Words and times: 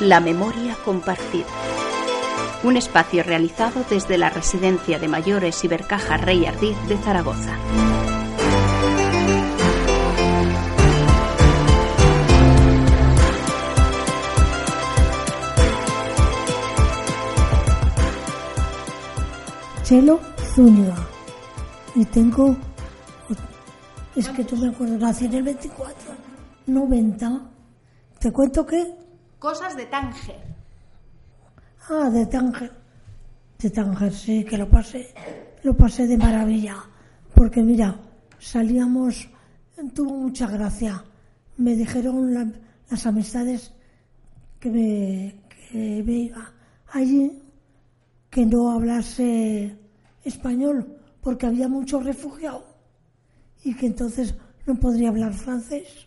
La 0.00 0.20
memoria 0.20 0.76
compartida. 0.84 1.46
Un 2.62 2.76
espacio 2.76 3.22
realizado 3.22 3.82
desde 3.88 4.18
la 4.18 4.28
Residencia 4.28 4.98
de 4.98 5.08
Mayores 5.08 5.64
Ibercaja 5.64 6.18
Rey 6.18 6.44
Ardiz 6.44 6.76
de 6.86 6.98
Zaragoza. 6.98 7.56
Chelo 19.82 20.20
Zúñiga. 20.54 20.96
Y 21.94 22.04
tengo. 22.04 22.54
Es 24.14 24.28
que 24.28 24.44
tú 24.44 24.56
me 24.58 24.68
acuerdo, 24.68 24.98
nací 24.98 25.24
en 25.24 25.34
el 25.34 25.42
24, 25.42 25.94
90. 26.66 27.40
¿Te 28.18 28.30
cuento 28.30 28.66
qué? 28.66 29.05
Cosas 29.38 29.76
de 29.76 29.86
Tánger. 29.86 30.40
Ah, 31.88 32.10
de 32.10 32.26
Tánger. 32.26 32.72
De 33.58 33.70
Tánger, 33.70 34.12
sí, 34.12 34.44
que 34.44 34.56
lo 34.58 34.68
pasé. 34.68 35.12
Lo 35.62 35.74
pasé 35.76 36.06
de 36.06 36.16
maravilla. 36.16 36.76
Porque 37.34 37.62
mira, 37.62 37.96
salíamos. 38.38 39.28
Tuvo 39.94 40.14
mucha 40.14 40.46
gracia. 40.48 41.04
Me 41.58 41.74
dijeron 41.76 42.32
la- 42.34 42.50
las 42.90 43.06
amistades 43.06 43.72
que 44.60 44.70
me, 44.70 45.36
que 45.70 46.02
me 46.04 46.12
iba 46.12 46.50
allí 46.92 47.42
que 48.30 48.44
no 48.46 48.70
hablase 48.72 49.74
español 50.24 50.86
porque 51.22 51.46
había 51.46 51.68
muchos 51.68 52.04
refugiados 52.04 52.64
y 53.64 53.74
que 53.74 53.86
entonces 53.86 54.34
no 54.66 54.74
podría 54.76 55.08
hablar 55.08 55.32
francés. 55.32 56.06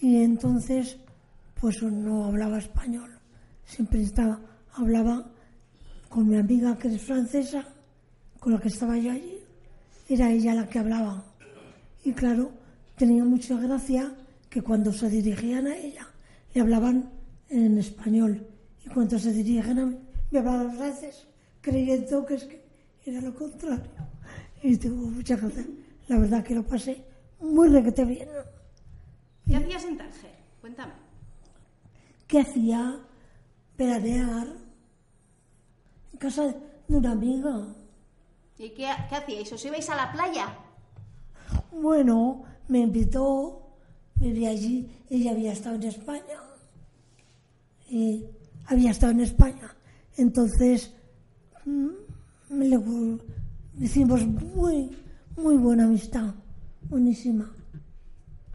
Y 0.00 0.22
entonces, 0.22 0.96
pues 1.60 1.82
no 1.82 2.24
hablaba 2.24 2.58
español. 2.58 3.10
Siempre 3.64 4.02
estaba, 4.02 4.40
hablaba 4.72 5.30
con 6.08 6.28
mi 6.28 6.36
amiga 6.36 6.76
que 6.78 6.88
es 6.88 7.02
francesa, 7.02 7.64
con 8.38 8.54
la 8.54 8.60
que 8.60 8.68
estaba 8.68 8.96
yo 8.96 9.12
allí. 9.12 9.38
Era 10.08 10.30
ella 10.30 10.54
la 10.54 10.68
que 10.68 10.78
hablaba. 10.78 11.22
Y 12.02 12.12
claro, 12.12 12.50
tenía 12.96 13.24
mucha 13.24 13.56
gracia 13.60 14.12
que 14.48 14.62
cuando 14.62 14.92
se 14.92 15.08
dirigían 15.10 15.66
a 15.66 15.76
ella, 15.76 16.06
le 16.54 16.60
hablaban 16.62 17.10
en 17.50 17.78
español. 17.78 18.46
Y 18.84 18.88
cuando 18.88 19.18
se 19.18 19.32
dirigían 19.32 19.78
a 19.78 19.86
mí, 19.86 19.98
me 20.30 20.38
hablaban 20.38 20.76
francés, 20.76 21.26
creyendo 21.60 22.24
que, 22.24 22.34
es 22.34 22.44
que 22.44 22.64
era 23.04 23.20
lo 23.20 23.34
contrario. 23.34 23.84
Y 24.62 24.76
tuvo 24.76 25.10
mucha 25.10 25.36
gracia. 25.36 25.64
La 26.08 26.18
verdad 26.18 26.42
que 26.42 26.54
lo 26.54 26.66
pasé 26.66 27.04
muy 27.40 27.68
requete 27.68 28.04
bien. 28.04 28.28
¿Qué 29.46 29.56
hacías 29.56 29.84
en 29.84 29.96
Tánger? 29.96 30.30
Cuéntame. 30.60 31.09
¿Qué 32.30 32.38
hacía? 32.40 32.96
Veranear 33.76 34.46
en 36.12 36.18
casa 36.18 36.54
de 36.86 36.96
una 36.96 37.12
amiga. 37.12 37.66
¿Y 38.58 38.70
qué, 38.70 38.86
qué 39.08 39.14
hacíais? 39.16 39.52
¿Os 39.52 39.64
ibais 39.64 39.88
a 39.90 39.96
la 39.96 40.12
playa? 40.12 40.46
Bueno, 41.72 42.44
me 42.68 42.80
invitó, 42.80 43.62
me 44.20 44.32
vi 44.32 44.46
allí, 44.46 44.88
ella 45.08 45.32
había 45.32 45.52
estado 45.52 45.76
en 45.76 45.84
España. 45.84 46.38
Y 47.88 48.24
había 48.66 48.90
estado 48.92 49.12
en 49.12 49.20
España. 49.20 49.74
Entonces, 50.16 50.94
mm, 51.64 51.88
me 52.50 52.68
le 52.68 52.76
gu- 52.78 53.20
hicimos 53.80 54.24
muy, 54.26 54.96
muy 55.36 55.56
buena 55.56 55.84
amistad, 55.84 56.34
buenísima. 56.90 57.50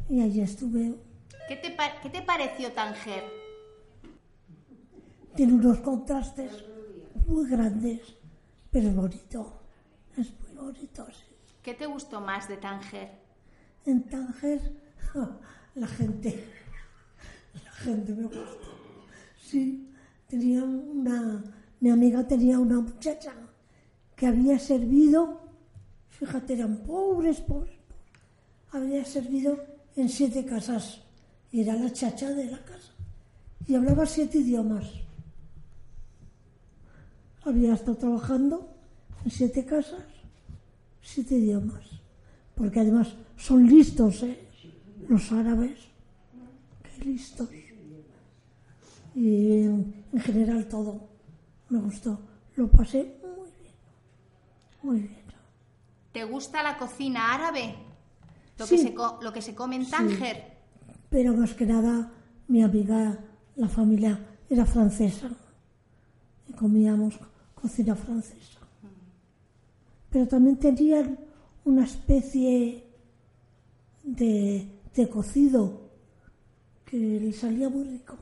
Y 0.07 0.21
allí 0.21 0.41
estuve. 0.41 0.93
¿Qué 1.49 1.55
te, 1.57 1.75
qué 2.03 2.09
te 2.09 2.21
pareció 2.21 2.71
Tánger? 2.71 3.23
Tiene 5.35 5.53
unos 5.53 5.79
contrastes 5.79 6.63
muy 7.27 7.49
grandes, 7.49 8.01
pero 8.71 8.87
es 8.87 8.95
bonito. 8.95 9.53
Es 10.17 10.31
muy 10.39 10.65
bonito, 10.65 11.05
sí. 11.11 11.25
¿Qué 11.61 11.73
te 11.73 11.85
gustó 11.85 12.21
más 12.21 12.47
de 12.47 12.57
Tánger? 12.57 13.11
En 13.85 14.03
Tánger, 14.03 14.61
la 15.75 15.87
gente, 15.87 16.47
la 17.65 17.71
gente 17.71 18.13
me 18.13 18.23
gustó. 18.23 18.75
Sí, 19.37 19.91
tenía 20.27 20.63
una, 20.63 21.43
mi 21.81 21.89
amiga 21.89 22.25
tenía 22.25 22.57
una 22.57 22.79
muchacha 22.79 23.33
que 24.15 24.27
había 24.27 24.57
servido, 24.57 25.41
fíjate, 26.09 26.53
eran 26.53 26.77
pobres, 26.77 27.41
pobres, 27.41 27.75
pobres, 27.89 28.05
había 28.71 29.03
servido 29.03 29.57
en 29.97 30.07
siete 30.07 30.45
casas 30.45 31.01
y 31.51 31.61
era 31.61 31.75
la 31.75 31.91
chacha 31.91 32.29
de 32.31 32.45
la 32.45 32.63
casa 32.63 32.93
y 33.67 33.75
hablaba 33.75 34.05
siete 34.05 34.37
idiomas. 34.37 35.04
Había 37.45 37.73
estado 37.75 37.97
trabajando 37.97 38.67
en 39.23 39.31
siete 39.31 39.65
casas, 39.65 40.03
siete 41.01 41.35
idiomas, 41.35 41.83
porque 42.55 42.79
además 42.79 43.13
son 43.37 43.67
listos, 43.67 44.23
¿eh? 44.23 44.47
Los 45.07 45.31
árabes, 45.31 45.77
qué 46.83 47.05
listos. 47.05 47.49
Y 49.13 49.61
en, 49.61 50.03
en 50.11 50.19
general 50.19 50.67
todo 50.67 50.99
me 51.69 51.79
gustó. 51.79 52.19
Lo 52.55 52.67
pasé 52.67 53.17
muy 53.23 53.49
bien, 53.61 53.73
muy 54.81 54.99
bien. 55.01 55.25
¿Te 56.11 56.23
gusta 56.23 56.63
la 56.63 56.77
cocina 56.77 57.33
árabe? 57.33 57.75
Lo, 58.57 58.65
Sí. 58.65 58.77
que, 58.77 58.81
se 58.83 58.93
lo 58.95 59.33
que 59.33 59.41
se 59.41 59.53
come 59.53 59.75
en 59.75 59.89
Tánger. 59.89 60.55
Pero 61.09 61.33
más 61.35 61.53
que 61.53 61.65
nada, 61.65 62.11
mi 62.47 62.63
amiga, 62.63 63.19
la 63.55 63.67
familia 63.67 64.19
era 64.49 64.65
francesa 64.65 65.29
y 66.47 66.53
comíamos 66.53 67.15
cocina 67.65 67.95
francesa. 67.95 68.59
Pero 70.11 70.27
también 70.27 70.57
tenían 70.57 71.17
una 71.63 71.83
especie 71.83 72.83
de, 74.03 74.67
de 74.95 75.09
cocido 75.09 75.89
que 76.85 76.95
le 76.95 77.33
salía 77.33 77.67
muy 77.67 77.85
rico. 77.85 78.15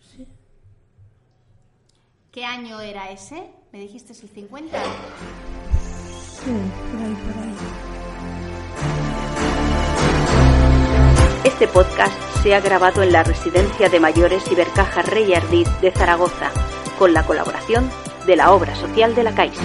Sí. 0.00 0.26
¿Qué 2.32 2.44
año 2.44 2.80
era 2.80 3.12
ese? 3.12 3.48
¿Me 3.72 3.78
dijiste 3.78 4.12
el 4.12 4.28
50? 4.28 4.82
Sí, 6.42 6.50
por 6.90 7.00
ahí, 7.00 7.14
por 7.14 7.42
ahí. 7.44 7.54
Este 11.44 11.68
podcast 11.68 12.42
se 12.42 12.56
ha 12.56 12.60
grabado 12.60 13.04
en 13.04 13.12
la 13.12 13.22
Residencia 13.22 13.88
de 13.88 14.00
Mayores 14.00 14.50
Ibercaja 14.50 15.02
Rey 15.02 15.32
Ardiz 15.32 15.68
de 15.80 15.92
Zaragoza, 15.92 16.50
con 16.98 17.14
la 17.14 17.24
colaboración 17.24 17.88
de 18.26 18.36
la 18.36 18.52
obra 18.52 18.74
social 18.74 19.14
de 19.14 19.22
la 19.22 19.32
Caixa. 19.34 19.62